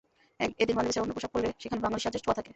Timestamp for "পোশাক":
1.17-1.31